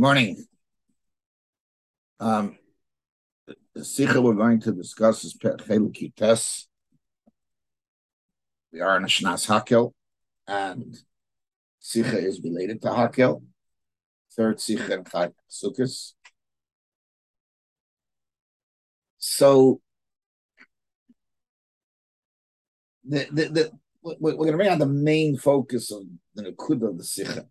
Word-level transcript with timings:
Morning. 0.00 0.42
Um, 2.18 2.56
the 3.74 3.84
Sikha 3.84 4.18
we're 4.22 4.32
going 4.32 4.58
to 4.60 4.72
discuss 4.72 5.24
is 5.24 5.36
Chelik 5.36 6.14
Tes. 6.16 6.66
We 8.72 8.80
are 8.80 8.96
in 8.96 9.04
a 9.04 9.08
Shnas 9.08 9.46
Hakel, 9.46 9.92
and 10.48 10.96
Sikha 11.80 12.16
is 12.16 12.40
related 12.42 12.80
to 12.80 12.88
Hakel. 12.88 13.42
Third 14.34 14.58
Sikha 14.58 14.94
in 14.94 15.04
Chai 15.04 15.28
Sukkot. 15.50 16.14
So, 19.18 19.82
the, 23.06 23.26
the, 23.30 23.48
the, 23.50 23.70
we're 24.02 24.32
going 24.32 24.52
to 24.52 24.56
bring 24.56 24.70
out 24.70 24.78
the 24.78 24.86
main 24.86 25.36
focus 25.36 25.92
of 25.92 26.04
the 26.34 26.44
Nakud 26.44 26.88
of 26.88 26.96
the 26.96 27.04
Sikha. 27.04 27.44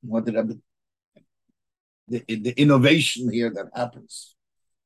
What 0.00 0.24
did 0.24 0.38
I 0.38 0.44
the, 2.08 2.22
the 2.28 2.54
innovation 2.60 3.32
here 3.32 3.50
that 3.54 3.66
happens 3.74 4.34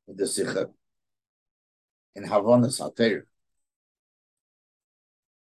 with 0.06 0.16
the 0.16 0.26
Sikha 0.26 0.68
in 2.14 2.24
Havana 2.24 2.68
Satir. 2.68 3.22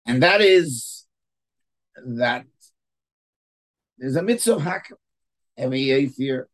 And 0.06 0.22
that 0.22 0.40
is 0.40 1.06
that 2.04 2.46
there's 3.98 4.16
a 4.16 4.22
mitzvah 4.22 4.54
of 4.54 4.62
Hakel 4.62 4.96
every 5.56 5.90
eighth 5.90 6.18
year, 6.18 6.48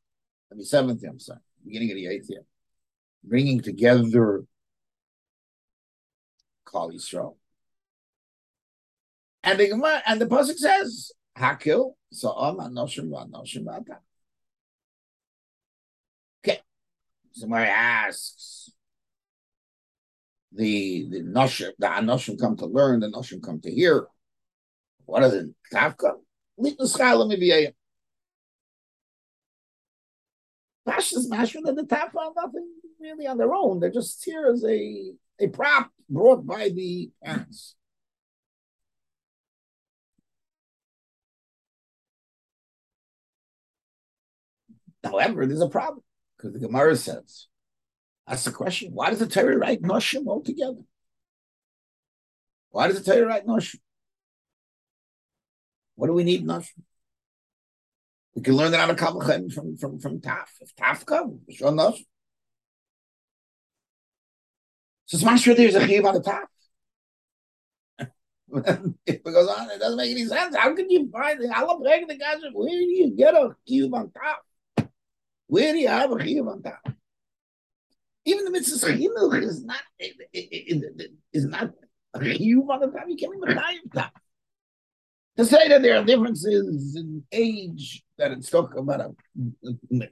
every 0.52 0.64
seventh 0.64 1.02
year, 1.02 1.10
I'm 1.10 1.18
sorry, 1.18 1.40
beginning 1.64 1.90
of 1.90 1.96
the 1.96 2.06
eighth 2.08 2.28
year, 2.28 2.42
bringing 3.24 3.60
together 3.60 4.44
Kali 6.64 6.96
Yisrael. 6.96 7.36
And 9.42 9.58
the 9.58 10.02
and 10.06 10.20
the 10.20 10.26
pasuk 10.26 10.56
says 10.56 11.12
Hakel 11.38 11.94
so 12.12 12.32
Om 12.32 12.58
Anoshim 12.58 13.08
Anoshim 13.10 13.64
V'Atam. 13.64 13.98
Somebody 17.38 17.66
asks, 17.66 18.72
the 20.50 21.06
the 21.08 21.22
noshim, 21.22 21.70
the 21.78 21.86
anoshim 21.86 22.40
come 22.40 22.56
to 22.56 22.66
learn, 22.66 22.98
the 22.98 23.06
noshim 23.06 23.40
come 23.40 23.60
to 23.60 23.70
hear. 23.70 24.08
What 25.06 25.22
is 25.22 25.34
it? 25.34 25.46
Miviyayim. 25.72 27.74
Pashas 30.86 31.30
mashma 31.30 31.68
and 31.68 31.78
the 31.78 31.84
tafka 31.84 32.16
are 32.16 32.32
nothing 32.34 32.68
really 33.00 33.28
on 33.28 33.38
their 33.38 33.54
own. 33.54 33.78
They're 33.78 33.92
just 33.92 34.24
here 34.24 34.50
as 34.52 34.64
a 34.64 35.12
a 35.38 35.46
prop 35.46 35.92
brought 36.10 36.44
by 36.44 36.70
the 36.70 37.12
parents. 37.22 37.76
However, 45.04 45.46
there's 45.46 45.60
a 45.60 45.68
problem. 45.68 46.02
Because 46.38 46.52
the 46.52 46.60
Gemara 46.60 46.96
says, 46.96 47.48
that's 48.26 48.44
the 48.44 48.52
question. 48.52 48.92
Why 48.92 49.10
does 49.10 49.18
the 49.18 49.26
Torah 49.26 49.58
write 49.58 49.82
Noshim 49.82 50.26
altogether? 50.28 50.82
Why 52.70 52.86
does 52.86 53.02
the 53.02 53.12
Torah 53.12 53.26
write 53.26 53.46
Noshim? 53.46 53.80
What 55.96 56.06
do 56.06 56.12
we 56.12 56.24
need 56.24 56.46
Noshim? 56.46 56.82
We 58.34 58.42
can 58.42 58.54
learn 58.54 58.70
that 58.70 58.80
out 58.80 58.90
of 58.90 58.96
Kabbalah 58.96 59.50
from, 59.50 59.76
from, 59.76 59.98
from 59.98 60.20
Taf. 60.20 60.46
If 60.60 60.76
Taf 60.76 61.04
comes, 61.04 61.40
show 61.50 61.72
Noshim. 61.72 62.04
So 65.06 65.16
it's 65.16 65.24
not 65.24 65.40
sure 65.40 65.54
there's 65.54 65.74
a 65.74 65.80
chiyuv 65.80 66.04
on 66.04 66.14
the 66.14 66.20
top. 66.20 66.48
it 69.06 69.24
goes 69.24 69.48
on, 69.48 69.70
it 69.70 69.78
doesn't 69.78 69.96
make 69.96 70.10
any 70.10 70.26
sense. 70.26 70.54
How 70.54 70.74
can 70.74 70.88
you 70.90 71.10
find 71.10 71.40
the 71.40 71.52
Allah 71.52 71.78
the 71.80 72.16
guys? 72.16 72.36
Where 72.52 72.68
do 72.68 72.76
you 72.76 73.10
get 73.16 73.34
a 73.34 73.56
cube 73.66 73.94
on 73.94 74.10
top? 74.10 74.44
Where 75.48 75.72
do 75.72 75.78
you 75.78 75.88
have 75.88 76.12
a 76.12 76.14
chiyuv 76.16 76.50
on 76.50 76.62
top? 76.62 76.88
Even 78.24 78.44
the 78.44 78.50
mitzvah 78.50 78.86
chinuch 78.86 79.42
is 79.42 79.64
not 79.64 79.80
is 81.32 81.44
not 81.46 81.70
a 82.14 82.18
chiyuv 82.18 82.68
on 82.68 82.80
the. 82.80 82.92
You 83.08 83.16
can't 83.16 83.34
even 83.36 83.56
chayuv 83.56 83.92
top. 83.94 84.12
To 85.38 85.44
say 85.44 85.68
that 85.68 85.82
there 85.82 85.96
are 85.96 86.04
differences 86.04 86.96
in 86.96 87.24
age 87.32 88.04
that 88.18 88.32
it's 88.32 88.50
talking 88.50 88.80
about 88.80 89.00
a, 89.00 89.14
a, 90.00 90.08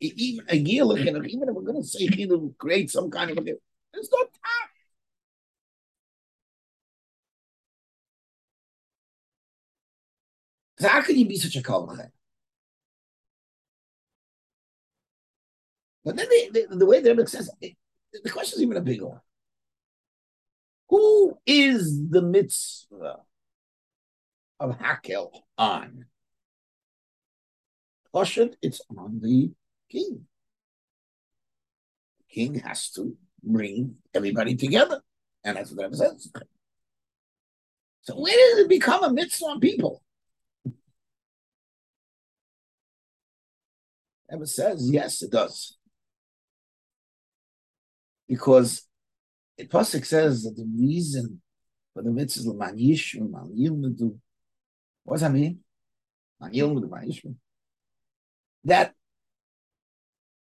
even 0.00 0.44
a 0.48 0.64
gilach 0.64 1.00
even 1.00 1.48
if 1.48 1.54
we're 1.54 1.62
going 1.62 1.80
to 1.80 1.86
say 1.86 2.06
chinuch 2.08 2.58
create 2.58 2.90
some 2.90 3.10
kind 3.10 3.30
of 3.30 3.38
a 3.38 3.50
it's 3.94 4.10
not 4.12 4.26
time. 4.26 4.68
So 10.78 10.88
how 10.88 11.00
can 11.00 11.16
you 11.18 11.26
be 11.26 11.36
such 11.36 11.56
a 11.56 11.62
kavachet? 11.62 12.10
But 16.06 16.14
then 16.14 16.28
the, 16.28 16.86
way 16.86 17.00
the 17.00 17.10
Rebbe 17.10 17.26
says 17.26 17.50
it, 17.60 17.76
the 18.22 18.30
question 18.30 18.58
is 18.58 18.62
even 18.62 18.76
a 18.76 18.80
bigger 18.80 19.08
one. 19.08 19.20
Who 20.88 21.36
is 21.44 22.08
the 22.08 22.22
mitzvah 22.22 23.16
of 24.60 24.78
Hakel 24.78 25.32
on? 25.58 26.04
Pashut, 28.14 28.54
it's 28.62 28.80
on 28.96 29.18
the 29.20 29.50
king. 29.90 30.26
The 32.20 32.34
king 32.34 32.54
has 32.60 32.88
to 32.92 33.16
bring 33.42 33.96
everybody 34.14 34.54
together. 34.54 35.02
And 35.42 35.56
that's 35.56 35.72
what 35.72 35.78
the 35.78 35.82
Rebbe 35.86 35.96
says. 35.96 36.30
So 38.02 38.14
where 38.14 38.50
does 38.50 38.60
it 38.60 38.68
become 38.68 39.02
a 39.02 39.12
mitzvah 39.12 39.46
on 39.46 39.58
people? 39.58 40.04
Rebbe 44.30 44.46
says, 44.46 44.88
yes, 44.88 45.20
it 45.22 45.32
does 45.32 45.76
because 48.28 48.86
the 49.56 49.66
pasuk 49.66 50.04
says 50.04 50.44
that 50.44 50.56
the 50.56 50.66
reason 50.78 51.40
for 51.94 52.02
the 52.02 52.10
mitzvah 52.10 52.50
is 52.50 52.54
man 52.54 52.76
yishma, 52.76 53.30
man 53.30 53.54
yilmedu. 53.56 54.18
What 55.04 55.14
does 55.14 55.22
that 55.22 55.32
mean? 55.32 55.60
Man 56.40 56.52
yilmedu, 56.52 56.90
man 56.90 57.08
yishma. 57.08 57.34
That 58.64 58.94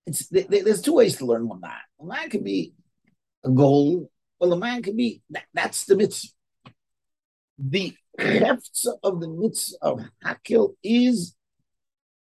it's 0.06 0.28
there's 0.28 0.82
two 0.82 0.94
ways 0.94 1.18
to 1.18 1.26
learn 1.26 1.48
one 1.48 1.62
man. 1.62 2.30
Can 2.30 2.44
be 2.44 2.74
a 3.44 3.50
goal, 3.50 4.12
well, 4.40 4.54
a 4.54 4.58
man 4.58 4.82
can 4.82 4.96
be 4.96 5.22
that, 5.30 5.46
that's 5.54 5.86
the 5.86 5.96
mitzvah. 5.96 6.30
The 7.58 7.96
hefts 8.18 8.88
of 9.04 9.22
the 9.22 9.28
mitzvah 9.28 9.78
of 9.82 10.02
Hakel 10.24 10.76
is 10.84 11.36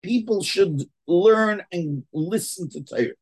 people 0.02 0.44
should 0.44 0.84
learn 1.08 1.64
and 1.72 2.04
listen 2.14 2.70
to 2.70 2.84
Torah 2.84 3.14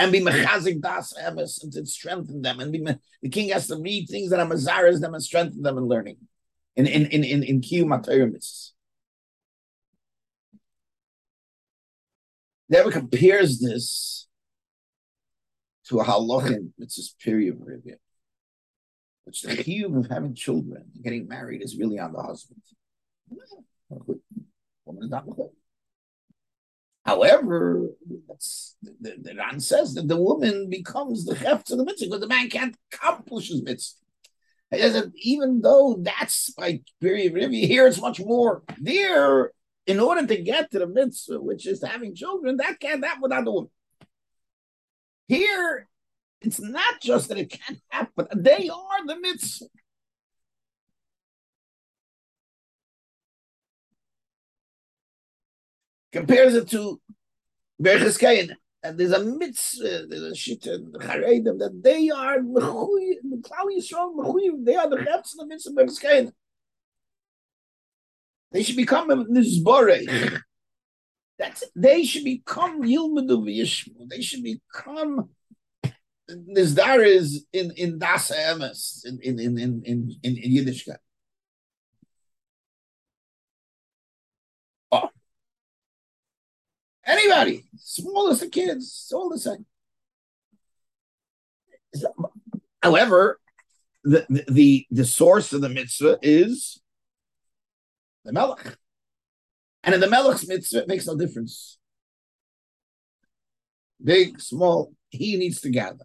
and 0.00 0.10
be 0.10 0.20
mechazik 0.20 0.80
das 0.80 1.12
emes 1.12 1.62
and 1.62 1.72
to 1.72 1.84
strengthen 1.84 2.40
them. 2.40 2.58
And 2.58 2.72
be 2.72 2.78
the 3.22 3.28
king 3.28 3.50
has 3.50 3.66
to 3.68 3.76
read 3.76 4.08
things 4.08 4.30
that 4.30 4.40
are 4.40 4.46
mazaras 4.46 5.00
them 5.00 5.14
and 5.14 5.22
strengthen 5.22 5.62
them 5.62 5.76
in 5.76 5.84
learning. 5.84 6.16
In 6.76 6.86
in 6.86 7.06
in 7.06 7.22
in 7.22 7.42
in 7.42 7.60
kiyum 7.60 8.62
Never 12.68 12.90
compares 12.90 13.58
this 13.58 14.28
to 15.88 16.00
a 16.00 16.04
halachin 16.04 16.70
mitzvah's 16.78 17.14
period 17.22 17.54
of 17.56 17.66
review, 17.66 17.96
which 19.24 19.42
the 19.42 19.50
chiyuv 19.50 19.98
of 19.98 20.08
having 20.08 20.34
children, 20.34 20.84
and 20.94 21.04
getting 21.04 21.26
married, 21.26 21.62
is 21.62 21.76
really 21.76 21.98
on 21.98 22.12
the 22.12 22.22
husband. 22.22 22.62
Woman 24.86 25.04
is 25.04 25.10
not 25.10 25.26
However, 27.04 27.88
the, 29.00 29.16
the 29.20 29.34
Ran 29.34 29.60
says 29.60 29.94
that 29.94 30.06
the 30.06 30.20
woman 30.20 30.68
becomes 30.68 31.24
the 31.24 31.36
chef 31.36 31.64
to 31.64 31.76
the 31.76 31.84
mitzvah 31.84 32.06
because 32.06 32.20
the 32.20 32.28
man 32.28 32.50
can't 32.50 32.76
accomplish 32.92 33.48
his 33.48 33.62
mitzvah. 33.62 33.96
Said, 34.72 35.12
even 35.16 35.62
though 35.62 35.96
that's 36.00 36.50
by 36.50 36.82
very 37.00 37.28
here 37.66 37.88
it's 37.88 38.00
much 38.00 38.20
more. 38.20 38.62
There, 38.78 39.50
in 39.86 39.98
order 39.98 40.26
to 40.26 40.42
get 40.42 40.70
to 40.70 40.78
the 40.78 40.86
mitzvah, 40.86 41.40
which 41.40 41.66
is 41.66 41.82
having 41.82 42.14
children, 42.14 42.58
that 42.58 42.78
can't 42.78 43.04
happen 43.04 43.22
without 43.22 43.44
the 43.44 43.50
woman. 43.50 43.70
Here, 45.26 45.88
it's 46.40 46.60
not 46.60 47.00
just 47.00 47.28
that 47.28 47.38
it 47.38 47.50
can't 47.50 47.80
happen; 47.88 48.26
they 48.36 48.68
are 48.68 49.06
the 49.06 49.18
mitzvah. 49.18 49.66
Compares 56.12 56.54
it 56.54 56.68
to 56.70 57.00
Berches 57.80 58.18
Kain. 58.18 58.56
And 58.82 58.96
there's 58.96 59.12
a 59.12 59.22
mitzvah, 59.22 60.06
there's 60.08 60.22
a 60.22 60.34
shit 60.34 60.66
in 60.66 60.90
that 60.92 61.80
they 61.84 62.08
are 62.08 62.38
the 62.38 63.42
Klal 63.42 63.66
Yisrael 63.76 64.64
they 64.64 64.74
are 64.74 64.88
the 64.88 65.04
chefs 65.04 65.34
of 65.34 65.40
the 65.40 65.46
mitzvah 65.46 65.72
Berches 65.72 66.00
Kain. 66.00 66.32
They 68.52 68.62
should 68.62 68.76
become 68.76 69.10
a 69.10 69.16
nizborei. 69.16 70.40
That's 71.38 71.64
they 71.74 72.04
should 72.04 72.24
become 72.24 72.82
Yilmadu 72.82 73.44
v'Yishmu. 73.44 74.08
They 74.08 74.20
should 74.20 74.42
become 74.42 75.30
Nizdaris 76.30 77.38
in 77.52 77.72
in 77.72 77.98
Das 77.98 78.30
Emes 78.30 79.04
in 79.06 79.20
in 79.22 79.38
in 79.38 79.58
in 79.58 80.16
in, 80.22 80.36
in 80.36 80.36
Yiddishkeit. 80.36 80.98
Anybody, 87.10 87.64
smallest 87.76 88.44
of 88.44 88.52
kids, 88.52 89.10
all 89.12 89.28
the. 89.28 89.64
However, 92.80 93.40
the, 94.04 94.24
the, 94.48 94.86
the, 94.92 95.04
source 95.04 95.52
of 95.52 95.60
the 95.60 95.68
mitzvah 95.68 96.20
is 96.22 96.80
the 98.24 98.32
melech. 98.32 98.76
And 99.82 99.92
in 99.92 100.00
the 100.00 100.06
melech's 100.06 100.46
mitzvah, 100.46 100.82
it 100.82 100.88
makes 100.88 101.08
no 101.08 101.16
difference. 101.16 101.78
Big, 104.02 104.40
small, 104.40 104.92
he 105.10 105.36
needs 105.36 105.60
to 105.62 105.70
gather. 105.70 106.04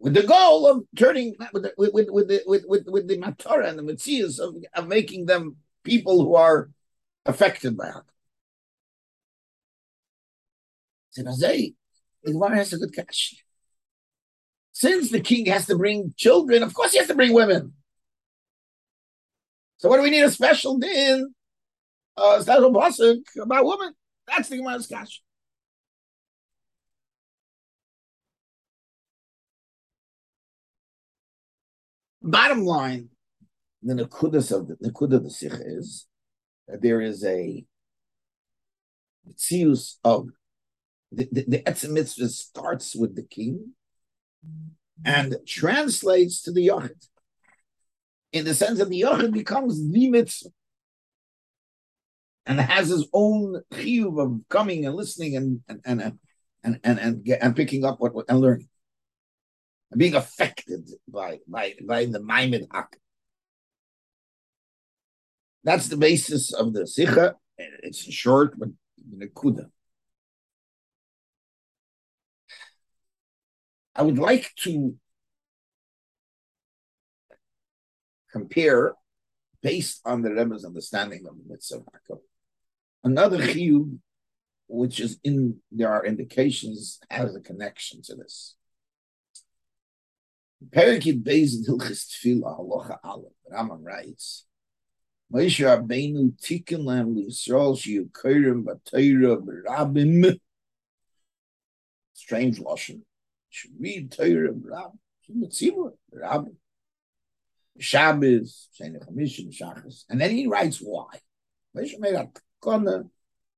With 0.00 0.14
the 0.14 0.24
goal 0.24 0.66
of 0.66 0.84
turning 0.96 1.36
with 1.52 1.62
the, 1.62 1.72
with, 1.78 1.92
with, 1.92 2.08
with 2.10 2.42
with, 2.66 2.84
with, 2.88 3.06
the 3.06 3.18
matara 3.18 3.68
and 3.68 3.78
the 3.78 3.84
mitzias 3.84 4.40
of, 4.40 4.56
of 4.74 4.88
making 4.88 5.26
them 5.26 5.56
people 5.84 6.24
who 6.24 6.34
are 6.34 6.70
affected 7.24 7.76
by 7.76 7.88
it. 7.88 8.13
The 11.16 11.74
Gemara 12.26 12.56
has 12.56 12.72
a 12.72 12.78
good 12.78 12.94
question. 12.94 13.38
Since 14.72 15.10
the 15.10 15.20
king 15.20 15.46
has 15.46 15.66
to 15.66 15.76
bring 15.76 16.14
children, 16.16 16.62
of 16.62 16.74
course 16.74 16.92
he 16.92 16.98
has 16.98 17.06
to 17.08 17.14
bring 17.14 17.32
women. 17.32 17.74
So 19.76 19.88
what 19.88 19.98
do 19.98 20.02
we 20.02 20.10
need 20.10 20.22
a 20.22 20.30
special 20.30 20.78
din? 20.78 21.34
Uh, 22.16 22.40
special 22.40 22.72
pasuk 22.72 23.20
about 23.40 23.66
women? 23.66 23.92
That's 24.26 24.48
the 24.48 24.56
Gemara's 24.56 24.86
question. 24.86 25.22
Bottom 32.22 32.64
line, 32.64 33.10
the 33.82 33.94
nekudas 33.94 34.50
of 34.50 34.68
the 34.68 34.76
nekudah 34.76 35.16
of 35.16 35.24
the 35.24 35.30
sikh 35.30 35.52
is 35.52 36.06
that 36.66 36.80
there 36.80 37.02
is 37.02 37.22
a 37.22 37.64
tzius 39.36 39.96
of 40.02 40.30
the, 41.16 41.28
the, 41.32 41.44
the 41.48 41.58
etzem 41.60 41.90
mitzvah 41.90 42.28
starts 42.28 42.94
with 42.94 43.16
the 43.16 43.22
king 43.22 43.72
mm-hmm. 44.46 44.68
and 45.04 45.36
translates 45.46 46.42
to 46.42 46.52
the 46.52 46.68
yachid 46.68 47.08
in 48.32 48.44
the 48.44 48.54
sense 48.54 48.78
that 48.78 48.88
the 48.88 49.02
yachid 49.02 49.32
becomes 49.32 49.90
the 49.90 50.08
mitzvah 50.08 50.50
and 52.46 52.60
has 52.60 52.88
his 52.88 53.06
own 53.12 53.62
chiyuv 53.72 54.22
of 54.22 54.40
coming 54.48 54.86
and 54.86 54.94
listening 54.94 55.36
and 55.36 55.60
and 55.68 55.80
and 55.84 56.18
and 56.62 56.80
and, 56.82 56.98
and, 56.98 57.28
and 57.28 57.56
picking 57.56 57.84
up 57.84 58.00
what, 58.00 58.14
what 58.14 58.26
and 58.28 58.40
learning 58.40 58.68
and 59.90 59.98
being 59.98 60.14
affected 60.14 60.88
by 61.08 61.38
by 61.48 61.74
by 61.86 62.04
the 62.06 62.20
maimed 62.20 62.66
hak. 62.72 62.96
That's 65.62 65.88
the 65.88 65.96
basis 65.96 66.52
of 66.52 66.74
the 66.74 66.86
sikha. 66.86 67.36
It's 67.56 68.00
short, 68.12 68.58
but 68.58 68.68
nekuda. 69.16 69.70
I 73.96 74.02
would 74.02 74.18
like 74.18 74.50
to 74.64 74.96
compare, 78.32 78.94
based 79.62 80.00
on 80.04 80.22
the 80.22 80.32
Rebbe's 80.34 80.64
understanding 80.64 81.24
of 81.28 81.36
the 81.36 81.44
mitzvah 81.46 81.82
another 83.04 83.38
chiyuv, 83.38 83.98
which 84.66 84.98
is 84.98 85.18
in 85.22 85.58
there 85.70 85.92
are 85.92 86.04
indications 86.04 86.98
has 87.10 87.36
a 87.36 87.40
connection 87.40 88.02
to 88.02 88.16
this. 88.16 88.56
Perikid 90.70 91.22
Beis 91.22 91.68
Hilchis 91.68 92.08
Tefillah 92.08 92.58
Halacha 92.58 92.98
Aleph. 93.04 93.32
Rambam 93.52 93.84
writes, 93.84 94.46
Moshe 95.32 95.62
Rabbeinu 95.64 96.32
tikkun 96.40 96.84
lam 96.84 97.14
liyisrael 97.14 97.76
sheyukorim 97.76 98.64
b'Torah 98.64 99.42
b'Rabim. 99.44 100.40
Strange 102.14 102.58
lashon. 102.60 103.02
Read 103.78 104.12
Torah 104.12 104.52
b'Rabim. 104.52 104.98
Mitzvah 105.28 105.92
b'Rabim. 106.14 106.56
Shabbos, 107.78 108.68
and 108.80 110.20
then 110.20 110.30
he 110.30 110.46
writes 110.46 110.78
why. 110.78 111.20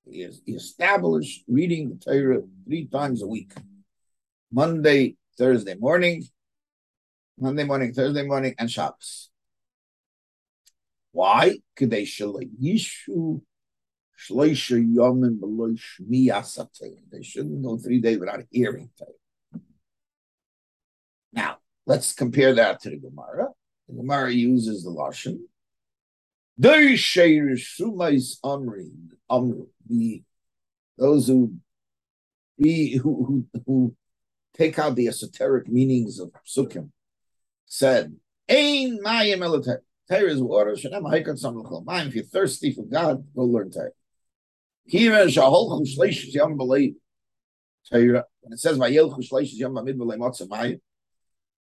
He 0.09 0.23
established 0.47 1.45
reading 1.47 1.91
the 1.91 1.97
Torah 1.97 2.43
three 2.65 2.87
times 2.87 3.23
a 3.23 3.27
week. 3.27 3.53
Monday, 4.51 5.17
Thursday 5.37 5.75
morning, 5.75 6.25
Monday 7.39 7.65
morning, 7.65 7.93
Thursday 7.93 8.23
morning, 8.23 8.55
and 8.59 8.71
Shabbos. 8.71 9.29
Why? 11.13 11.59
They 11.79 12.07
shouldn't 12.07 12.59
go 17.63 17.77
three 17.77 18.01
days 18.01 18.19
without 18.19 18.45
hearing 18.51 18.89
Torah. 18.99 19.11
Let's 21.87 22.13
compare 22.13 22.53
that 22.55 22.81
to 22.81 22.91
the 22.91 22.97
Gemara. 22.97 23.49
The 23.89 23.95
Gemara 23.95 24.33
uses 24.33 24.83
the 24.83 24.91
Lashon. 24.91 25.39
Those 26.59 27.15
who, 31.29 31.55
who, 32.59 32.99
who, 32.99 33.47
who 33.67 33.95
take 34.57 34.79
out 34.79 34.97
the 34.97 35.09
esoteric 35.09 35.69
meanings 35.69 36.19
of 36.19 36.33
Sukkim 36.47 36.91
said, 37.67 38.17
Ain 38.49 39.01
mayim. 39.05 39.41
Torah 40.09 40.31
is 40.31 40.41
water. 40.41 40.73
Shanam 40.73 41.03
haikot 41.03 41.39
sam 41.39 41.59
l'chol 41.59 42.07
If 42.07 42.15
you're 42.15 42.25
thirsty 42.25 42.73
for 42.73 42.85
God, 42.85 43.27
go 43.35 43.43
learn 43.43 43.71
Torah. 43.71 43.91
Kira 44.91 45.27
shahol 45.27 45.81
chushleish 45.81 46.33
yom 46.33 46.57
b'lei 46.57 46.95
Torah. 47.91 48.25
When 48.41 48.53
it 48.53 48.61
says 48.61 48.79
vayel 48.79 49.17
chushleish 49.17 49.53
yom 49.53 49.75
b'mid 49.75 49.97
b'lei 49.97 50.17
matzah 50.17 50.49
mayim, 50.49 50.81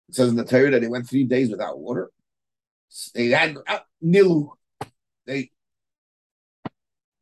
it 0.09 0.15
says 0.15 0.29
in 0.29 0.37
the 0.37 0.45
Torah 0.45 0.71
that 0.73 0.81
they 0.81 0.89
went 0.89 1.09
three 1.09 1.25
days 1.25 1.51
without 1.51 1.79
water. 1.79 2.11
They 3.15 3.29
had 3.29 3.57
uh, 3.67 3.81
nilu. 4.03 4.51
They 5.27 5.51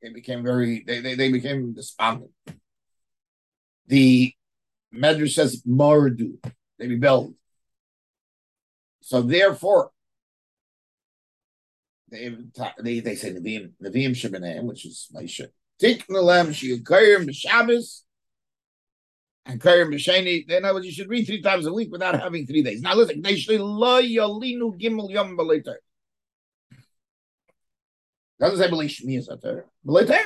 they 0.02 0.12
became 0.12 0.42
very 0.42 0.82
they 0.86 1.00
they, 1.00 1.14
they 1.14 1.30
became 1.30 1.72
despondent. 1.72 2.32
The 3.86 4.34
Medrash 4.94 5.34
says 5.34 5.62
mardu. 5.62 6.44
They 6.78 6.88
rebelled. 6.88 7.34
So 9.00 9.22
therefore, 9.22 9.90
they 12.10 12.34
they, 12.82 13.00
they 13.00 13.14
say 13.14 13.32
Nevi'im 13.32 13.72
Nevi'im 13.82 14.64
which 14.64 14.86
is 14.86 15.08
my 15.12 15.22
Moshe. 15.22 15.46
Tiknalem 15.80 16.50
Shiyukayim 16.50 17.28
B'Shabbos 17.28 18.02
and 19.46 19.60
Kayim 19.60 19.92
B'Sheni. 19.92 20.46
Then 20.46 20.64
I 20.64 20.72
was 20.72 20.84
you 20.84 20.92
should 20.92 21.08
read 21.08 21.26
three 21.26 21.42
times 21.42 21.66
a 21.66 21.72
week 21.72 21.90
without 21.90 22.20
having 22.20 22.46
three 22.46 22.62
days. 22.62 22.80
Now 22.80 22.94
listen, 22.94 23.22
they 23.22 23.36
should 23.36 23.60
lo 23.60 24.00
yolinu 24.00 24.80
gimel 24.80 25.10
yom 25.10 25.36
b'leiter. 25.36 25.76
Doesn't 28.40 28.58
say 28.58 28.68
b'lei 28.68 28.86
shmiyas 28.86 29.30
ater 29.30 29.66
b'leiter. 29.86 30.20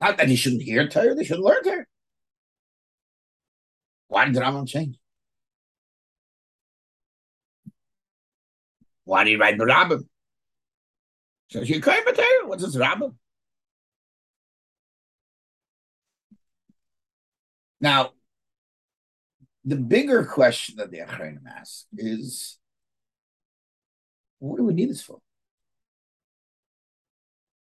Not 0.00 0.18
that 0.18 0.28
he 0.28 0.36
shouldn't 0.36 0.62
hear 0.62 0.86
Torah, 0.88 1.14
they 1.14 1.24
should 1.24 1.38
learn 1.38 1.62
Torah. 1.62 1.86
Why 4.08 4.26
did 4.26 4.36
Rambam 4.36 4.68
change? 4.68 4.96
Why 9.04 9.24
do 9.24 9.30
you 9.30 9.38
write 9.38 9.58
the 9.58 9.64
Rabbim? 9.64 10.06
Says 11.50 11.68
you 11.70 11.80
can't 11.80 12.04
material. 12.04 12.48
What's 12.48 12.62
this 12.62 12.76
Rabbim? 12.76 13.14
Now, 17.80 18.12
the 19.64 19.76
bigger 19.76 20.24
question 20.24 20.76
that 20.76 20.90
the 20.90 20.98
Achronim 20.98 21.46
ask 21.46 21.86
is, 21.96 22.58
what 24.38 24.58
do 24.58 24.64
we 24.64 24.74
need 24.74 24.90
this 24.90 25.02
for? 25.02 25.18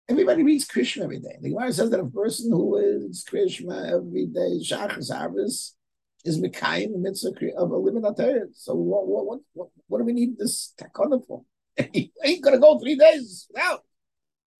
Everybody 0.09 0.43
reads 0.45 0.67
Krishna 0.67 1.05
every 1.05 1.19
day. 1.19 1.37
The 1.41 1.51
Gemara 1.51 1.73
says 1.73 1.91
that 1.91 2.01
a 2.01 2.07
person 2.07 2.53
who 2.53 2.77
is 2.77 3.25
Krishna 3.29 3.89
every 3.89 4.27
day, 4.27 4.61
Shachas 4.63 5.13
Harvest, 5.13 5.77
is 6.25 6.41
Mikhaim 6.41 6.93
the 6.93 6.99
mitzvah 6.99 7.31
of 7.57 8.17
Torah. 8.17 8.47
So 8.53 8.75
what, 8.75 9.07
what, 9.07 9.41
what, 9.53 9.69
what, 9.87 9.99
do 9.99 10.05
we 10.05 10.13
need 10.13 10.39
this 10.39 10.75
takana 10.79 11.25
for? 11.27 11.43
he 11.93 12.13
ain't 12.25 12.43
gonna 12.43 12.59
go 12.59 12.79
three 12.79 12.97
days 12.97 13.47
without. 13.53 13.83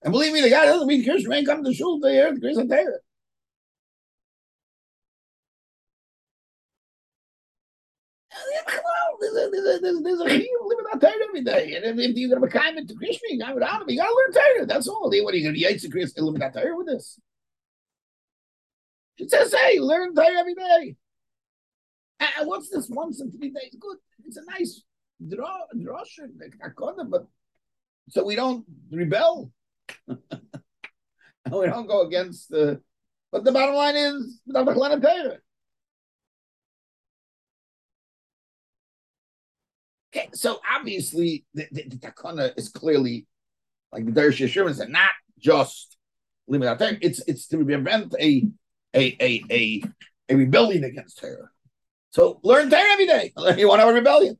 And 0.03 0.12
believe 0.12 0.33
me, 0.33 0.41
the 0.41 0.50
guy 0.50 0.65
doesn't 0.65 0.87
read 0.87 1.07
Kirshman 1.07 1.37
ain't 1.37 1.47
coming 1.47 1.65
to 1.65 1.75
shul 1.75 2.00
to 2.00 2.09
hear 2.09 2.35
the 2.35 2.61
of 2.61 2.69
Torah. 2.69 2.99
There's 9.20 9.35
a, 9.35 10.02
there's 10.02 10.20
chiyuv 10.25 10.66
living 10.66 10.87
on 10.92 11.00
Torah 11.00 11.25
every 11.28 11.42
day. 11.42 11.75
And 11.75 12.00
if, 12.00 12.16
you're 12.16 12.28
going 12.28 12.40
to 12.40 12.46
become 12.46 12.78
into 12.78 12.94
Krishna, 12.94 13.28
you 13.30 13.38
got 13.38 13.52
to 13.52 13.61
to 13.61 13.87
learn 13.87 14.32
Torah. 14.32 14.66
That's 14.66 14.88
all. 14.88 15.11
What 15.11 15.35
are 15.35 15.37
you 15.37 15.44
going 15.44 15.54
to 15.54 15.61
yaitz 15.61 15.90
Krishna 15.90 16.23
living 16.23 16.42
on 16.42 16.52
Torah 16.52 16.76
with 16.76 16.87
this? 16.87 17.18
It 19.18 19.30
says, 19.30 19.54
hey, 19.54 19.78
learn 19.80 20.14
Torah 20.14 20.38
every 20.38 20.54
day. 20.54 20.96
And 22.20 22.49
what's 22.49 22.70
this 22.70 22.88
once 22.88 23.20
in 23.20 23.30
three 23.30 23.50
days? 23.50 23.76
Good. 23.78 23.99
It's 24.25 24.37
a 24.37 24.44
nice 24.44 24.82
draw, 25.26 25.58
draw 25.80 26.02
but 27.08 27.26
so 28.08 28.25
we 28.25 28.37
don't 28.37 28.64
rebel. 28.90 29.50
and 30.08 30.18
we 31.50 31.66
don't 31.66 31.87
go 31.87 32.06
against 32.06 32.50
the. 32.50 32.80
But 33.32 33.44
the 33.44 33.52
bottom 33.52 33.75
line 33.75 33.96
is 33.96 34.40
Okay, 40.16 40.30
so 40.32 40.61
obviously 40.75 41.44
the, 41.52 41.66
the, 41.73 41.82
the 41.88 41.96
takana 41.96 42.50
is 42.56 42.70
clearly 42.70 43.26
like 43.92 44.06
the 44.06 44.12
Darish 44.12 44.42
Yeshua 44.42 44.75
said, 44.75 44.88
not 44.88 45.11
just 45.38 45.99
limit 46.49 46.78
time. 46.78 46.96
It's 47.02 47.20
it's 47.26 47.46
to 47.49 47.62
prevent 47.62 48.14
a 48.18 48.49
a 48.94 49.16
a 49.20 49.44
a, 49.50 49.82
a 50.30 50.35
rebellion 50.35 50.85
against 50.85 51.18
Torah. 51.18 51.50
So 52.11 52.40
learn 52.42 52.70
Torah 52.70 52.92
every 52.92 53.06
day. 53.06 53.32
You 53.58 53.68
want 53.68 53.80
to 53.80 53.87
have 53.87 53.90
a 53.90 53.99
rebellion. 53.99 54.38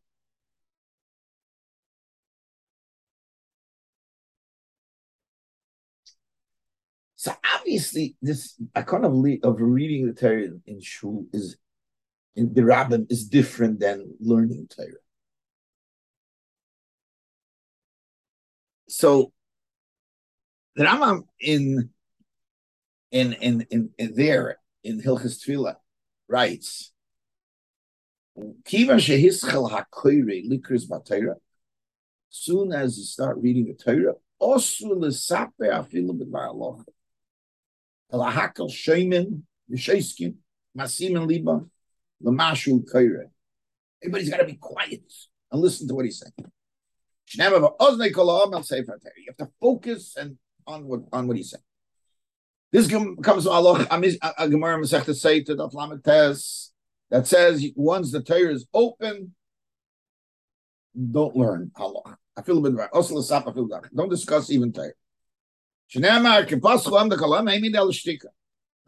So 7.17 7.33
obviously, 7.55 8.17
this 8.23 8.55
kind 8.75 9.05
of 9.05 9.13
of 9.43 9.61
reading 9.61 10.07
the 10.07 10.15
Torah 10.15 10.49
in 10.65 10.81
shul 10.81 11.27
is 11.35 11.59
in 12.35 12.55
the 12.55 12.65
rabbin 12.65 13.07
is 13.11 13.29
different 13.29 13.79
than 13.81 14.15
learning 14.21 14.69
Torah. 14.75 15.06
So 18.99 19.31
the 20.75 20.85
Rambam 20.85 21.03
um, 21.03 21.25
in 21.39 21.91
in 23.11 23.35
in 23.35 23.67
in, 23.71 23.91
in 23.99 24.15
there 24.15 24.57
in 24.83 25.03
Hilchas 25.03 25.39
Tefillah 25.39 25.75
writes. 26.29 26.93
Soon 28.65 28.91
as 28.91 29.07
you 32.99 33.05
start 33.05 33.37
reading 33.37 33.67
the 33.67 33.75
Torah, 33.75 34.15
osu 34.41 34.99
l'saper 34.99 35.67
afilu 35.67 36.13
b'dvar. 36.19 36.83
Elahakel 38.11 38.71
sheimin 38.71 39.43
v'sheiskim 39.71 40.37
masim 40.75 41.17
and 41.19 41.27
liba 41.27 41.67
l'mashu 42.23 42.83
koyre. 42.91 43.27
Everybody's 44.03 44.31
got 44.31 44.39
to 44.39 44.47
be 44.47 44.55
quiet 44.55 45.13
and 45.53 45.61
listen 45.61 45.87
to 45.87 45.95
what 45.95 46.07
he's 46.07 46.19
saying. 46.19 46.51
You 47.37 47.45
have 47.45 49.37
to 49.39 49.49
focus 49.61 50.17
and 50.17 50.39
on 50.67 50.87
what 50.87 51.01
on 51.13 51.29
what 51.29 51.37
he's 51.37 51.51
saying. 51.51 51.63
This 52.73 52.89
comes 52.89 53.45
from 53.45 53.53
Allah 53.53 53.87
Gemara 53.87 54.79
Masechta 54.79 55.11
Seita 55.15 55.57
Daf 55.57 55.73
Lamed 55.75 56.05
Tes 56.05 56.73
that 57.11 57.27
says 57.27 57.65
once 57.75 58.11
the 58.13 58.23
Torah 58.23 58.53
is 58.53 58.67
open, 58.75 59.35
don't 61.13 61.37
learn 61.37 61.71
Allah. 61.77 62.19
I 62.37 62.43
feel 62.43 62.59
a 62.59 62.61
bit 62.61 62.75
right. 62.75 62.91
Also, 62.93 63.17
I 63.19 63.53
feel 63.53 63.69
Don't 63.95 64.11
discuss 64.11 64.51
even 64.51 64.73
Torah. 64.73 64.93
Shnei 65.95 66.47
Kipasu 66.47 67.01
Am 67.01 67.09
the 67.09 67.17
Kalam 67.17 67.51
Amy 67.51 67.71
Del 67.71 67.89
Shtika. 67.89 68.27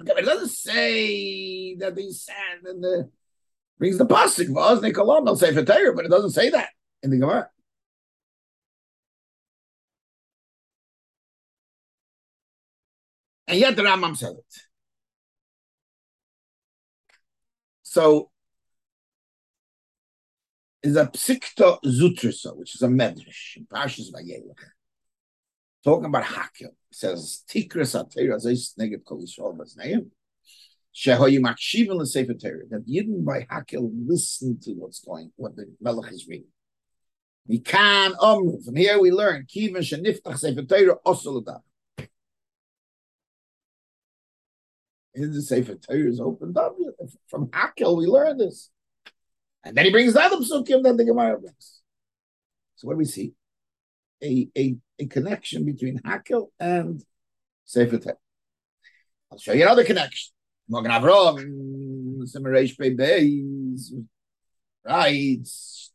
Okay, 0.00 0.12
but 0.14 0.18
it 0.18 0.26
doesn't 0.26 0.50
say 0.50 1.74
that 1.76 1.96
he 1.96 2.12
said 2.12 2.34
and 2.64 2.82
the 2.82 3.10
brings 3.78 3.98
the 3.98 4.06
pasuk 4.06 4.80
they 4.80 4.92
kalam. 4.92 5.24
They'll 5.24 5.36
say 5.36 5.54
for 5.54 5.64
Torah, 5.64 5.94
but 5.94 6.04
it 6.04 6.10
doesn't 6.10 6.30
say 6.30 6.50
that 6.50 6.70
in 7.02 7.10
the 7.10 7.18
Gemara. 7.18 7.48
And 13.48 13.58
yet 13.58 13.76
the 13.76 13.82
Rambam 13.82 14.14
said 14.14 14.32
it. 14.32 14.54
So 17.82 18.30
is 20.82 20.96
a 20.96 21.06
psikta 21.06 21.78
zutrisa, 21.82 22.54
which 22.54 22.74
is 22.74 22.82
a 22.82 22.88
medrash 22.88 23.56
in 23.56 23.64
Parshas 23.64 24.12
Vayelech, 24.12 24.62
talking 25.82 26.04
about 26.04 26.24
Hakel. 26.24 26.66
It 26.66 26.74
says 26.92 27.42
tikras 27.50 27.96
atera 27.96 28.36
zeis 28.36 28.78
neged 28.78 29.04
kol 29.06 29.22
yisrael 29.22 29.56
bazneim. 29.56 30.10
Shehoyim 30.94 31.42
akshiv 31.42 31.90
in 31.90 32.04
Sefer 32.04 32.34
Torah 32.34 32.66
that 32.70 32.86
Yidden 32.86 33.24
by 33.24 33.46
Hakel 33.50 33.90
listen 34.06 34.60
to 34.60 34.72
what's 34.72 35.00
going, 35.00 35.32
what 35.36 35.56
the 35.56 35.74
Melech 35.80 36.12
is 36.12 36.28
reading. 36.28 36.48
Can 37.64 38.12
um 38.20 38.60
from 38.62 38.76
here 38.76 39.00
we 39.00 39.10
learn 39.10 39.46
kiven 39.46 39.78
sheniftach 39.78 40.38
Sefer 40.38 40.64
Torah 40.64 40.98
osol 41.06 41.42
in 45.14 45.32
the 45.32 45.42
Sefer 45.42 45.74
Torah 45.74 46.08
is 46.08 46.20
opened 46.20 46.56
up. 46.56 46.76
From 47.28 47.48
Hakel, 47.48 47.98
we 47.98 48.06
learn 48.06 48.38
this. 48.38 48.70
And 49.64 49.76
then 49.76 49.84
he 49.84 49.90
brings 49.90 50.14
the 50.14 50.22
other 50.22 50.36
psukim 50.36 50.82
that 50.84 50.96
the 50.96 51.04
Gemara 51.04 51.38
brings. 51.38 51.80
So 52.76 52.86
what 52.86 52.94
do 52.94 52.98
we 52.98 53.04
see? 53.04 53.34
A, 54.22 54.48
a, 54.56 54.76
a 54.98 55.06
connection 55.06 55.64
between 55.64 56.00
Hakel 56.00 56.50
and 56.58 57.02
Sefer 57.64 57.98
Torah. 57.98 58.16
I'll 59.30 59.38
show 59.38 59.52
you 59.52 59.62
another 59.62 59.84
connection. 59.84 60.32
Magen 60.68 60.90
Avraham, 60.90 62.22
Semaresh 62.24 62.76
Beis, 62.78 63.92
writes, 64.84 65.92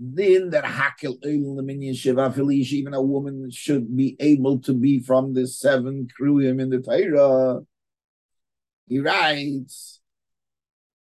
then 0.00 0.50
that 0.50 0.64
Hakel 0.64 1.22
even 1.24 2.94
a 2.94 3.02
woman 3.02 3.50
should 3.50 3.96
be 3.96 4.16
able 4.20 4.58
to 4.60 4.72
be 4.72 5.00
from 5.00 5.34
the 5.34 5.46
seven 5.46 6.08
kriyim 6.18 6.60
in 6.60 6.70
the 6.70 6.80
Torah 6.80 7.60
he 8.86 8.98
writes 9.00 10.00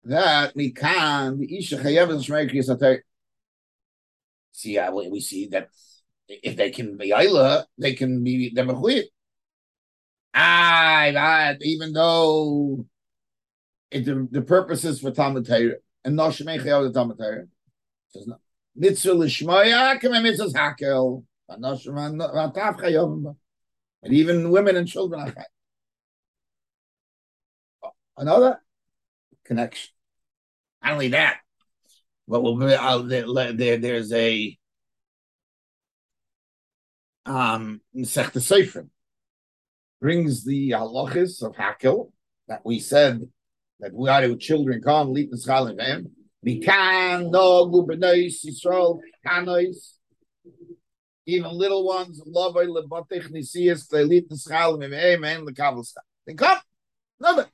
that 0.04 0.56
we 0.56 0.72
can 0.72 1.38
the 1.38 1.58
isha 1.58 1.78
chayav 1.78 2.10
shmei 2.10 3.00
See, 4.52 4.78
uh, 4.78 4.92
we 4.92 5.22
see 5.22 5.48
that 5.48 5.70
if 6.28 6.58
they 6.58 6.70
can 6.72 6.98
be 6.98 7.12
ayla, 7.12 7.66
they 7.78 7.94
can 7.94 8.24
be 8.24 8.54
demachuyit. 8.54 9.06
Ah, 10.34 11.54
even 11.62 11.94
though 11.94 12.86
it, 13.90 14.06
the, 14.06 14.28
the 14.30 14.42
purpose 14.42 14.84
is 14.84 15.00
for 15.00 15.12
Talmud 15.12 15.48
Torah 15.48 15.76
and 16.04 16.16
not 16.16 16.34
shmei 16.34 16.62
the 16.62 16.92
Talmud 16.94 17.18
Torah. 17.18 17.46
Says 18.10 18.28
no. 18.28 18.36
Mitzvah 18.76 19.14
l'shmoya 19.14 20.00
k'mei 20.00 20.22
mitzvah 20.24 20.50
hakel. 20.50 21.24
And 24.04 24.14
even 24.14 24.52
women 24.52 24.76
and 24.76 24.88
children 24.88 25.22
are 25.22 25.34
another 28.20 28.62
connection. 29.46 29.90
Not 30.84 30.94
only 30.94 31.10
that, 31.10 31.40
but 32.28 32.42
we'll, 32.42 32.56
there, 32.56 33.54
there, 33.54 33.78
there's 33.78 34.14
a 34.14 34.58
um 37.26 37.82
Sechta 37.96 38.42
Sefer 38.42 38.88
brings 40.00 40.46
the 40.46 40.72
halachis 40.72 41.44
of 41.44 41.56
Hakel 41.56 42.12
that 42.48 42.62
we 42.66 42.80
said 42.80 43.28
that 43.80 43.94
we 43.94 44.10
are 44.10 44.36
children 44.36 44.82
can't 44.82 45.12
lead 45.12 45.30
the 45.32 45.38
schalim 45.38 46.12
We 46.42 46.60
can 46.60 47.30
no 47.30 47.68
gubernois 47.68 48.46
Yisrael 48.46 49.00
canois 49.26 49.98
even 51.26 51.52
little 51.52 51.86
ones 51.86 52.22
love 52.26 52.56
lebatich 52.56 53.30
nisias 53.32 53.88
they 53.90 54.04
lead 54.04 54.30
the 54.30 54.36
schalim 54.36 54.94
amen 54.94 55.46
the 55.46 55.54
kabel 55.54 55.86
Then 56.26 56.38
come 56.38 56.58
another 57.20 57.48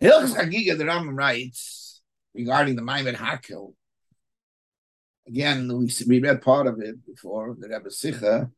Hilchas 0.00 0.34
Chagiga, 0.34 0.78
the 0.78 0.84
Rambam 0.84 1.16
writes 1.16 2.00
regarding 2.34 2.76
the 2.76 2.82
Maimed 2.82 3.16
Hakel. 3.16 3.74
Again, 5.28 5.68
we, 5.76 5.90
we 6.08 6.20
read 6.20 6.40
part 6.42 6.66
of 6.66 6.80
it 6.80 7.04
before 7.06 7.54
the 7.58 7.68
Rebbe 7.68 7.90
Sicha. 7.90 8.50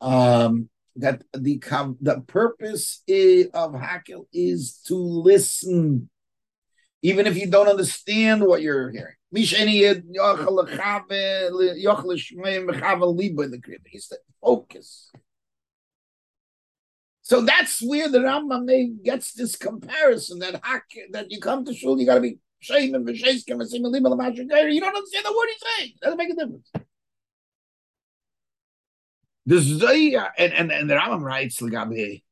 Um, 0.00 0.68
that 0.96 1.22
the 1.32 1.58
the 2.00 2.20
purpose 2.26 3.02
of 3.08 3.72
Hakel 3.72 4.26
is 4.32 4.78
to 4.86 4.96
listen, 4.96 6.10
even 7.02 7.26
if 7.26 7.36
you 7.36 7.46
don't 7.46 7.68
understand 7.68 8.44
what 8.44 8.62
you're 8.62 8.90
hearing. 8.90 9.14
He 9.34 9.46
said, 9.46 10.02
focus. 14.42 15.12
So 17.32 17.40
that's 17.40 17.80
where 17.80 18.10
the 18.10 18.18
Rambam 18.18 19.02
gets 19.02 19.32
this 19.32 19.56
comparison 19.56 20.38
that 20.40 20.60
hak, 20.62 20.84
that 21.12 21.30
you 21.30 21.40
come 21.40 21.64
to 21.64 21.72
shul, 21.72 21.98
you 21.98 22.04
got 22.04 22.16
to 22.16 22.20
be 22.20 22.36
shame 22.60 22.94
and 22.94 23.06
v'sheiskim 23.08 23.58
and 23.58 23.70
sim 23.70 23.82
You 23.82 23.90
don't 23.90 24.94
understand 24.94 25.24
the 25.24 25.34
word 25.34 25.48
he's 25.48 25.62
saying. 25.78 25.92
Doesn't 26.02 26.18
make 26.18 26.28
a 26.28 26.34
difference. 26.34 26.70
This 29.46 29.66
and 29.66 30.52
and 30.52 30.70
and 30.70 30.90
the 30.90 30.94
Rambam 30.94 31.22
writes 31.22 31.58
legabe 31.60 32.22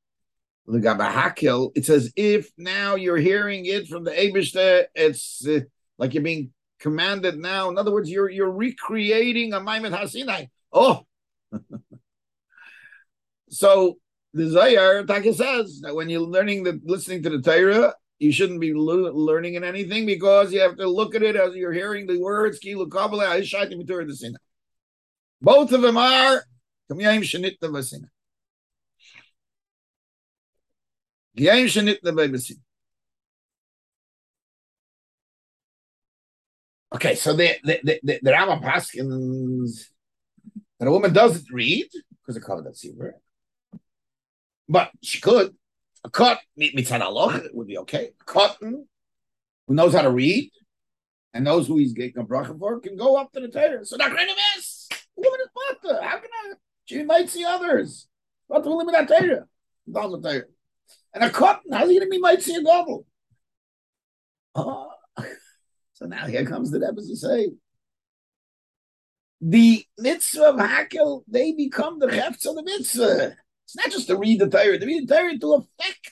legabe 0.68 1.10
hakel. 1.10 1.72
It 1.74 1.86
says 1.86 2.12
if 2.14 2.50
now 2.58 2.96
you're 2.96 3.16
hearing 3.16 3.64
it 3.64 3.88
from 3.88 4.04
the 4.04 4.10
Eibushter, 4.10 4.84
it's 4.94 5.46
uh, 5.46 5.60
like 5.96 6.12
you're 6.12 6.22
being 6.22 6.52
commanded 6.78 7.38
now. 7.38 7.70
In 7.70 7.78
other 7.78 7.90
words, 7.90 8.10
you're 8.10 8.28
you're 8.28 8.52
recreating 8.52 9.54
a 9.54 9.60
Maimed 9.60 9.94
Hasinai. 9.94 10.50
Oh, 10.74 11.06
so 13.48 13.96
the 14.32 14.44
Zayar 14.44 15.06
Taka 15.06 15.34
says 15.34 15.80
that 15.82 15.94
when 15.94 16.08
you're 16.08 16.20
learning 16.20 16.62
the 16.62 16.80
listening 16.84 17.22
to 17.24 17.30
the 17.30 17.40
Torah, 17.40 17.94
you 18.18 18.32
shouldn't 18.32 18.60
be 18.60 18.72
lo- 18.72 19.12
learning 19.12 19.54
in 19.54 19.64
anything 19.64 20.06
because 20.06 20.52
you 20.52 20.60
have 20.60 20.76
to 20.76 20.88
look 20.88 21.14
at 21.14 21.22
it 21.22 21.36
as 21.36 21.54
you're 21.54 21.72
hearing 21.72 22.06
the 22.06 22.18
words. 22.20 22.60
Both 25.42 25.72
of 25.72 25.82
them 25.82 25.96
are. 25.96 26.44
Okay, 36.94 37.14
so 37.14 37.34
the 37.34 37.54
the 37.64 37.80
the, 37.84 38.00
the, 38.02 38.20
the 38.22 38.32
Rama 38.32 38.60
Paskins 38.62 39.86
that 40.78 40.88
a 40.88 40.90
woman 40.90 41.12
doesn't 41.12 41.46
read 41.52 41.88
because 42.20 42.36
of 42.36 42.42
covered 42.42 42.66
that 42.66 42.76
silver, 42.76 43.16
but 44.70 44.90
she 45.02 45.20
could. 45.20 45.54
A 46.04 46.10
cut 46.10 46.38
mitzad 46.58 47.02
aloch 47.02 47.52
would 47.52 47.66
be 47.66 47.78
okay. 47.78 48.12
A 48.20 48.24
cotton 48.24 48.70
hmm, 48.70 48.80
who 49.66 49.74
knows 49.74 49.92
how 49.92 50.02
to 50.02 50.10
read 50.10 50.50
and 51.34 51.44
knows 51.44 51.66
who 51.66 51.76
he's 51.76 51.92
getting 51.92 52.22
a 52.22 52.24
bracha 52.24 52.58
for 52.58 52.80
can 52.80 52.96
go 52.96 53.16
up 53.16 53.32
to 53.32 53.40
the 53.40 53.48
Torah. 53.48 53.84
So 53.84 53.96
that 53.96 54.06
kind 54.16 54.30
of 54.30 54.36
mess. 54.36 54.88
Woman 55.16 55.40
is. 55.40 55.90
How 56.00 56.18
can 56.18 56.30
I? 56.32 56.52
She 56.86 57.02
might 57.02 57.28
see 57.28 57.44
others. 57.44 58.06
What 58.46 58.62
the 58.62 58.70
limit 58.70 58.94
that 58.94 59.08
Torah? 59.08 59.44
Doesn't. 59.90 60.44
And 61.12 61.24
a 61.24 61.30
cotton, 61.30 61.72
how's 61.72 61.88
he 61.88 61.96
going 61.96 62.06
to 62.06 62.10
be 62.10 62.18
might 62.18 62.40
see 62.40 62.54
a 62.54 62.62
double? 62.62 63.06
Oh. 64.54 64.90
Ah. 65.16 65.24
So 65.94 66.06
now 66.06 66.26
here 66.26 66.46
comes 66.46 66.70
the 66.70 66.80
Rebbe 66.80 66.94
to 66.94 67.14
say, 67.14 67.50
the 69.42 69.84
mitzvah 69.98 70.44
of 70.44 70.56
Hakel, 70.56 71.24
they 71.28 71.52
become 71.52 71.98
the 71.98 72.10
chefs 72.10 72.46
of 72.46 72.54
the 72.56 72.62
mitzvah. 72.62 73.36
It's 73.70 73.76
not 73.76 73.92
just 73.92 74.08
to 74.08 74.16
read 74.16 74.40
the 74.40 74.48
Torah, 74.48 74.80
to 74.80 74.84
read 74.84 75.06
the 75.06 75.14
Torah 75.14 75.38
to 75.38 75.54
affect 75.54 76.10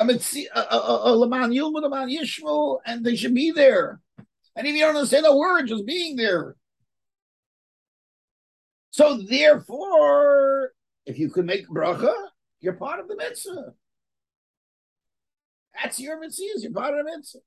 a 0.00 0.04
mitzvah, 0.04 0.48
a 0.52 1.14
Laman 1.14 1.52
Yilma, 1.52 1.82
Laman 1.82 2.08
Yishmael, 2.08 2.80
and 2.84 3.04
they 3.04 3.14
should 3.14 3.32
be 3.32 3.52
there. 3.52 4.00
And 4.56 4.66
if 4.66 4.74
you 4.74 4.80
don't 4.80 4.96
understand 4.96 5.24
a 5.24 5.36
word, 5.36 5.68
just 5.68 5.86
being 5.86 6.16
there. 6.16 6.56
So 8.90 9.22
therefore, 9.22 10.72
if 11.06 11.16
you 11.16 11.30
can 11.30 11.46
make 11.46 11.68
bracha, 11.68 12.12
you're 12.58 12.72
part 12.72 12.98
of 12.98 13.06
the 13.06 13.14
mitzvah. 13.14 13.74
That's 15.80 16.00
your 16.00 16.18
mitzvah, 16.18 16.44
you're 16.56 16.72
part 16.72 16.98
of 16.98 17.06
the 17.06 17.12
mitzvah. 17.16 17.38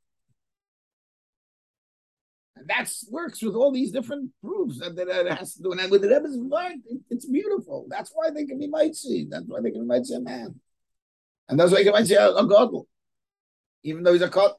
That 2.66 2.92
works 3.10 3.42
with 3.42 3.56
all 3.56 3.72
these 3.72 3.92
different 3.92 4.32
proofs 4.44 4.80
that, 4.80 4.96
that 4.96 5.08
it 5.08 5.32
has 5.32 5.54
to 5.56 5.64
do. 5.64 5.72
And 5.72 5.92
with 5.92 6.02
the 6.02 6.10
Rebbe's 6.10 6.38
mind, 6.38 6.84
it, 6.88 7.00
it's 7.10 7.26
beautiful. 7.26 7.86
That's 7.90 8.12
why 8.14 8.30
they 8.32 8.46
can 8.46 8.60
be 8.60 8.68
mitzi. 8.68 9.28
That's 9.30 9.46
why 9.48 9.62
they 9.62 9.72
can 9.72 9.82
be 9.82 9.88
mitzi 9.88 10.16
a 10.16 10.20
man. 10.20 10.60
And 11.48 11.60
that's 11.60 11.72
why 11.72 11.80
he 11.80 11.84
can 11.84 11.94
mitzi 11.94 12.16
a, 12.16 12.30
a 12.30 12.46
godel. 12.46 12.86
Even 13.84 14.04
though 14.04 14.14
he's 14.14 14.22
a 14.22 14.30
cut. 14.30 14.58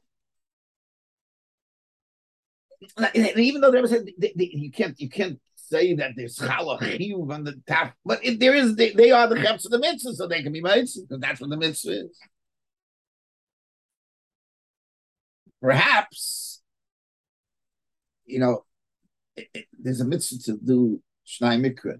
Even 3.13 3.61
though 3.61 3.71
the 3.71 3.77
Rebbe 3.77 3.87
said 3.87 4.05
they, 4.17 4.33
they, 4.35 4.51
you 4.53 4.71
can't 4.71 4.99
you 4.99 5.09
can't 5.09 5.39
say 5.55 5.93
that 5.95 6.13
there's 6.15 6.37
chalach 6.37 6.81
on 7.29 7.43
the 7.43 7.61
top, 7.67 7.93
but 8.03 8.23
if 8.25 8.39
there 8.39 8.55
is, 8.55 8.75
they, 8.75 8.91
they 8.91 9.11
are 9.11 9.27
the 9.27 9.39
cheps 9.39 9.65
of 9.65 9.71
the 9.71 9.77
mitzvah, 9.77 10.15
so 10.15 10.27
they 10.27 10.41
can 10.41 10.53
be 10.53 10.61
mitzi, 10.61 11.01
because 11.01 11.19
that's 11.19 11.41
what 11.41 11.49
the 11.49 11.57
mitzvah 11.57 12.05
is. 12.05 12.19
Perhaps 15.61 16.48
you 18.29 18.39
know, 18.39 18.65
it, 19.35 19.47
it, 19.53 19.65
there's 19.77 20.01
a 20.01 20.05
mitzvah 20.05 20.43
to 20.43 20.57
do 20.57 21.01
Shnai 21.27 21.59
Mikra. 21.59 21.99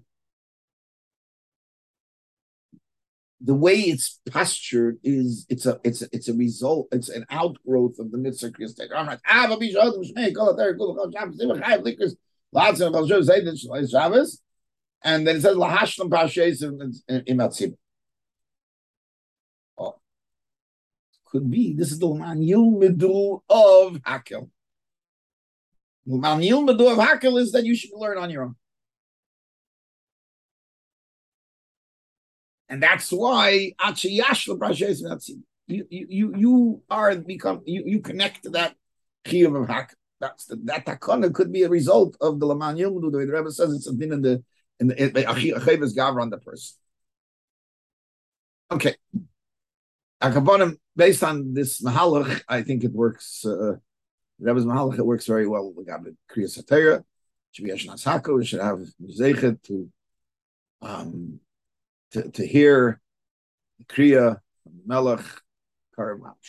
The 3.42 3.54
way 3.54 3.76
it's 3.76 4.20
postured 4.30 4.98
is 5.02 5.46
it's 5.48 5.64
a 5.64 5.80
it's 5.82 6.02
a, 6.02 6.08
it's 6.12 6.28
a 6.28 6.34
result 6.34 6.88
it's 6.92 7.08
an 7.08 7.24
outgrowth 7.30 7.98
of 7.98 8.10
the 8.10 8.18
mitzvah 8.18 8.52
I'm 8.94 9.18
and 15.02 15.26
then 15.26 15.36
it 15.36 15.40
says 15.40 15.56
Lahashlam 15.56 16.10
Pashes 16.10 16.62
in 16.62 17.00
Imatzim. 17.08 17.76
Oh, 19.78 19.94
could 21.24 21.50
be 21.50 21.72
this 21.72 21.92
is 21.92 21.98
the 21.98 22.12
man 22.12 22.40
Yilmidu 22.42 23.40
of 23.48 23.94
Hakel. 24.02 24.50
Manil 26.08 26.66
Medu 26.66 26.90
of 26.90 27.38
is 27.38 27.52
that 27.52 27.64
you 27.64 27.74
should 27.74 27.90
learn 27.94 28.18
on 28.18 28.30
your 28.30 28.44
own. 28.44 28.56
And 32.68 32.82
that's 32.82 33.10
why 33.10 33.72
you 35.70 35.86
you 35.90 36.34
you 36.36 36.82
are 36.88 37.16
become 37.16 37.62
you 37.64 37.82
you 37.84 38.00
connect 38.00 38.44
to 38.44 38.50
that 38.50 38.76
chiyuv 39.24 39.62
of 39.62 39.68
hakel. 39.68 39.94
That's 40.20 40.44
the, 40.44 40.56
that 40.64 40.84
takana 40.84 41.32
could 41.32 41.50
be 41.52 41.62
a 41.62 41.68
result 41.68 42.16
of 42.20 42.38
the 42.40 42.46
laman 42.46 42.76
yilmudu. 42.76 43.10
The 43.10 43.18
way 43.18 43.24
the 43.24 43.32
Rebbe 43.32 43.50
says 43.50 43.72
it's 43.72 43.86
something 43.86 44.12
in 44.12 44.22
the 44.22 44.44
in 44.78 44.88
the 44.88 44.94
achiv 44.94 45.96
gavra 45.96 46.22
on 46.22 46.30
the 46.30 46.38
person. 46.38 46.76
Okay, 48.70 48.94
based 50.96 51.24
on 51.24 51.54
this 51.54 51.80
mahalach, 51.82 52.42
I 52.48 52.62
think 52.62 52.84
it 52.84 52.92
works. 52.92 53.44
Uh, 53.44 53.76
Rebbe's 54.40 54.64
Mahalach, 54.64 54.98
works 54.98 55.26
very 55.26 55.46
well 55.46 55.72
We 55.76 55.84
got 55.84 56.02
the 56.02 56.16
Kriya 56.30 56.46
Satira. 56.46 57.04
Should 57.52 57.64
be 57.64 57.72
Ashnas 57.72 58.04
Hako, 58.04 58.42
should 58.42 58.60
have 58.60 58.80
Zechet 59.02 59.62
to 59.64 59.90
um 60.82 61.40
to, 62.12 62.30
to 62.30 62.46
hear 62.46 63.00
the 63.78 63.84
Kriya 63.84 64.40
Melech 64.86 65.24
Karamash. 65.96 66.48